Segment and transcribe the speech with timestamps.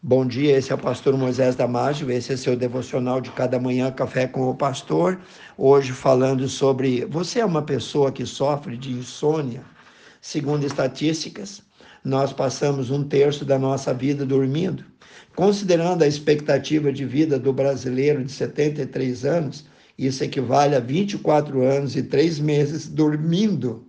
[0.00, 3.90] Bom dia, esse é o pastor Moisés Damásio, esse é seu devocional de cada manhã,
[3.90, 5.18] Café com o Pastor.
[5.56, 9.60] Hoje falando sobre, você é uma pessoa que sofre de insônia?
[10.20, 11.62] Segundo estatísticas,
[12.04, 14.84] nós passamos um terço da nossa vida dormindo.
[15.34, 19.66] Considerando a expectativa de vida do brasileiro de 73 anos,
[19.98, 23.87] isso equivale a 24 anos e 3 meses dormindo.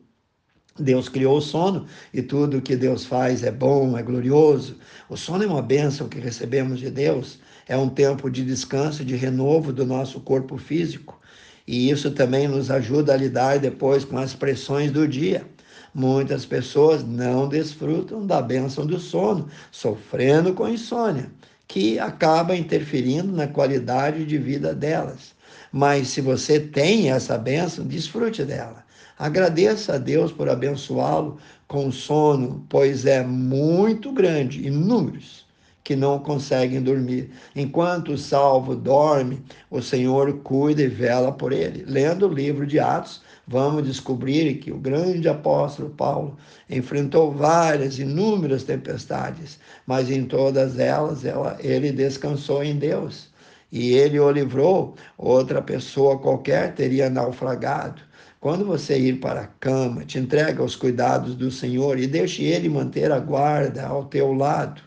[0.80, 4.78] Deus criou o sono e tudo que Deus faz é bom, é glorioso.
[5.10, 9.16] O sono é uma bênção que recebemos de Deus, é um tempo de descanso, de
[9.16, 11.20] renovo do nosso corpo físico.
[11.68, 15.46] E isso também nos ajuda a lidar depois com as pressões do dia.
[15.94, 21.32] Muitas pessoas não desfrutam da bênção do sono, sofrendo com insônia,
[21.68, 25.36] que acaba interferindo na qualidade de vida delas.
[25.72, 28.84] Mas se você tem essa bênção, desfrute dela.
[29.18, 31.38] Agradeça a Deus por abençoá-lo
[31.68, 35.50] com sono, pois é muito grande, inúmeros
[35.90, 37.32] que não conseguem dormir.
[37.56, 41.84] Enquanto o salvo dorme, o Senhor cuida e vela por ele.
[41.84, 46.38] Lendo o livro de Atos, vamos descobrir que o grande apóstolo Paulo
[46.70, 53.29] enfrentou várias, inúmeras tempestades, mas em todas elas ela, ele descansou em Deus.
[53.72, 58.02] E ele o livrou, outra pessoa qualquer teria naufragado.
[58.40, 62.70] Quando você ir para a cama, te entrega aos cuidados do Senhor e deixe Ele
[62.70, 64.82] manter a guarda ao teu lado.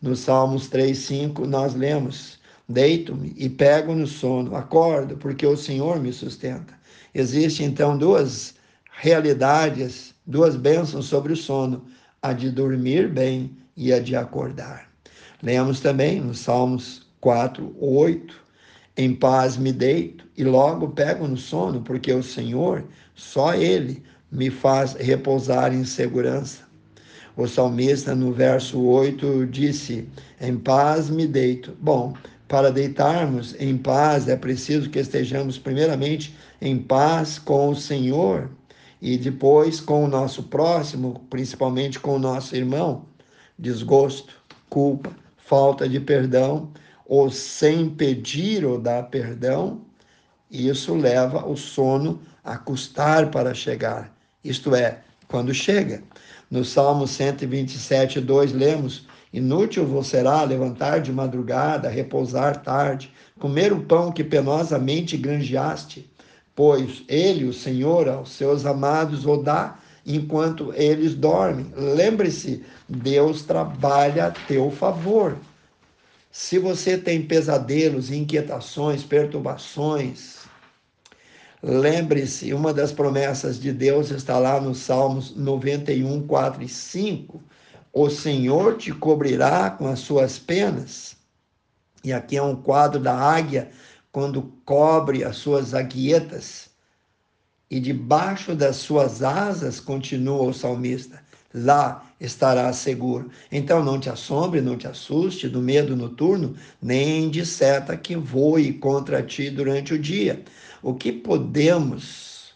[0.00, 6.12] No Salmos 3,5 nós lemos: Deito-me e pego no sono, acordo, porque o Senhor me
[6.12, 6.72] sustenta.
[7.14, 8.54] Existem então duas
[8.92, 11.84] realidades, duas bênçãos sobre o sono:
[12.22, 14.88] a de dormir bem e a de acordar.
[15.42, 18.34] Lemos também no Salmos 4, 8,
[18.96, 24.50] em paz me deito e logo pego no sono, porque o Senhor, só Ele, me
[24.50, 26.64] faz repousar em segurança.
[27.36, 30.08] O salmista, no verso 8, disse:
[30.40, 31.76] Em paz me deito.
[31.80, 32.12] Bom,
[32.48, 38.50] para deitarmos em paz é preciso que estejamos, primeiramente, em paz com o Senhor
[39.00, 43.04] e depois com o nosso próximo, principalmente com o nosso irmão.
[43.56, 44.34] Desgosto,
[44.68, 46.68] culpa, falta de perdão
[47.12, 49.82] ou sem pedir ou dar perdão,
[50.50, 54.10] isso leva o sono a custar para chegar.
[54.42, 56.02] Isto é, quando chega.
[56.50, 63.82] No Salmo 127, 2, lemos: Inútil vos será levantar de madrugada, repousar tarde, comer o
[63.82, 66.10] pão que penosamente granjeaste,
[66.56, 71.66] pois ele, o Senhor, aos seus amados o dá enquanto eles dormem.
[71.76, 75.36] Lembre-se, Deus trabalha a teu favor.
[76.34, 80.38] Se você tem pesadelos, inquietações, perturbações,
[81.62, 87.42] lembre-se, uma das promessas de Deus está lá nos Salmos 91, 4 e 5.
[87.92, 91.16] O Senhor te cobrirá com as suas penas.
[92.02, 93.70] E aqui é um quadro da águia
[94.10, 96.70] quando cobre as suas aguietas.
[97.70, 101.22] E debaixo das suas asas, continua o salmista,
[101.54, 103.30] lá estará seguro.
[103.50, 108.72] Então não te assombre, não te assuste do medo noturno, nem de seta que voe
[108.74, 110.42] contra ti durante o dia.
[110.82, 112.54] O que podemos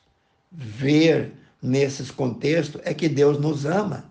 [0.51, 4.05] ver nesses contextos é que Deus nos ama.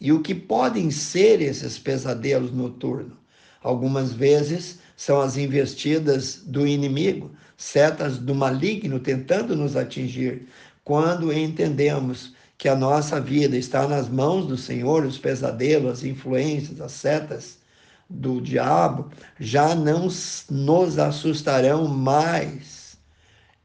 [0.00, 3.16] E o que podem ser esses pesadelos noturnos?
[3.62, 10.46] Algumas vezes são as investidas do inimigo, setas do maligno tentando nos atingir.
[10.84, 16.80] Quando entendemos que a nossa vida está nas mãos do Senhor, os pesadelos, as influências,
[16.80, 17.58] as setas
[18.08, 20.08] do diabo já não
[20.50, 22.96] nos assustarão mais.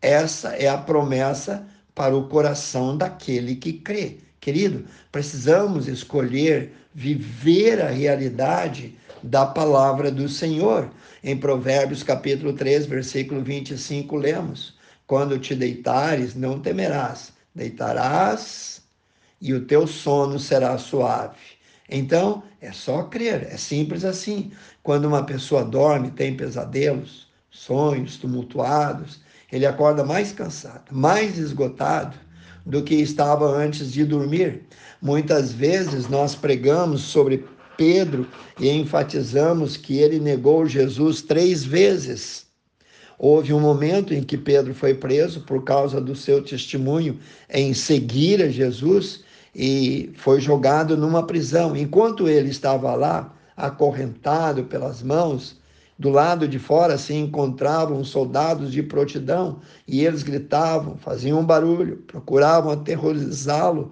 [0.02, 4.18] Essa é a promessa para o coração daquele que crê.
[4.40, 10.90] Querido, precisamos escolher viver a realidade da palavra do Senhor.
[11.24, 14.76] Em Provérbios capítulo 3, versículo 25, lemos:
[15.06, 18.82] Quando te deitares, não temerás, deitarás
[19.42, 21.38] e o teu sono será suave.
[21.90, 24.52] Então, é só crer, é simples assim.
[24.82, 29.20] Quando uma pessoa dorme, tem pesadelos, sonhos tumultuados,
[29.52, 32.18] ele acorda mais cansado, mais esgotado
[32.66, 34.64] do que estava antes de dormir.
[35.02, 38.28] Muitas vezes nós pregamos sobre Pedro
[38.60, 42.46] e enfatizamos que ele negou Jesus três vezes.
[43.24, 47.20] Houve um momento em que Pedro foi preso por causa do seu testemunho
[47.52, 49.24] em seguir a Jesus
[49.56, 51.78] e foi jogado numa prisão.
[51.78, 55.56] Enquanto ele estava lá, acorrentado pelas mãos,
[56.00, 61.98] do lado de fora se encontravam soldados de prontidão e eles gritavam, faziam um barulho,
[62.08, 63.92] procuravam aterrorizá-lo.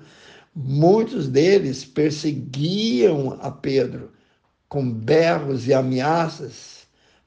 [0.56, 4.10] Muitos deles perseguiam a Pedro
[4.68, 6.79] com berros e ameaças,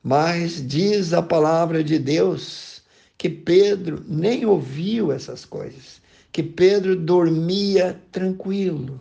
[0.03, 2.83] mas diz a palavra de Deus
[3.17, 6.03] que Pedro nem ouviu essas coisas,
[6.33, 9.01] que Pedro dormia tranquilo.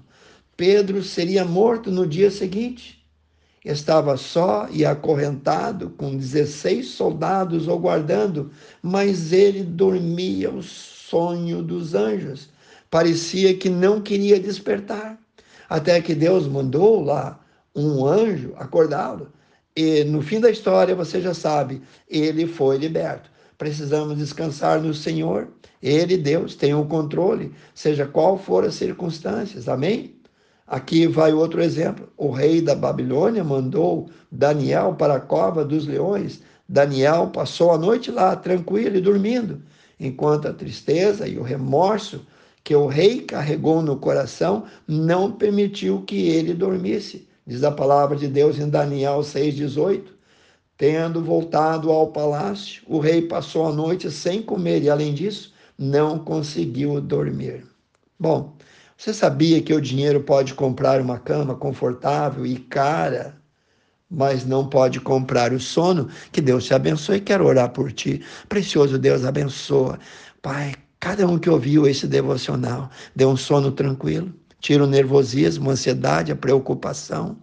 [0.55, 3.03] Pedro seria morto no dia seguinte.
[3.65, 8.51] Estava só e acorrentado, com 16 soldados o guardando,
[8.81, 12.49] mas ele dormia o sonho dos anjos.
[12.91, 15.19] Parecia que não queria despertar,
[15.69, 17.39] até que Deus mandou lá
[17.75, 19.31] um anjo acordá-lo.
[19.81, 23.31] E no fim da história, você já sabe, ele foi liberto.
[23.57, 25.47] Precisamos descansar no Senhor.
[25.81, 29.67] Ele, Deus, tem o controle, seja qual for as circunstâncias.
[29.67, 30.13] Amém?
[30.67, 32.07] Aqui vai outro exemplo.
[32.15, 36.41] O rei da Babilônia mandou Daniel para a cova dos leões.
[36.69, 39.63] Daniel passou a noite lá, tranquilo e dormindo,
[39.99, 42.23] enquanto a tristeza e o remorso
[42.63, 47.27] que o rei carregou no coração não permitiu que ele dormisse.
[47.51, 50.05] Diz a palavra de Deus em Daniel 6,18.
[50.77, 56.17] Tendo voltado ao palácio, o rei passou a noite sem comer e, além disso, não
[56.17, 57.65] conseguiu dormir.
[58.17, 58.55] Bom,
[58.95, 63.35] você sabia que o dinheiro pode comprar uma cama confortável e cara,
[64.09, 66.07] mas não pode comprar o sono?
[66.31, 67.19] Que Deus te abençoe.
[67.19, 68.23] Quero orar por ti.
[68.47, 69.99] Precioso Deus, abençoa.
[70.41, 75.73] Pai, cada um que ouviu esse devocional, dê um sono tranquilo, tira o nervosismo, a
[75.73, 77.35] ansiedade, a preocupação.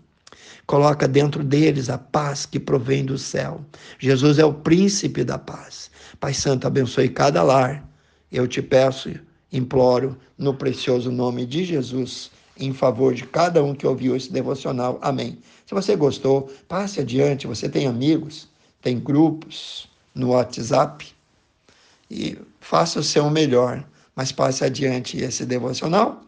[0.67, 3.61] Coloca dentro deles a paz que provém do céu.
[3.99, 5.91] Jesus é o príncipe da paz.
[6.21, 7.87] Pai Santo, abençoe cada lar.
[8.31, 9.11] Eu te peço
[9.53, 14.99] imploro no precioso nome de Jesus em favor de cada um que ouviu esse devocional.
[15.01, 15.39] Amém.
[15.67, 17.47] Se você gostou, passe adiante.
[17.47, 18.49] Você tem amigos,
[18.83, 21.07] tem grupos no WhatsApp
[22.11, 26.28] e faça o seu melhor, mas passe adiante esse devocional.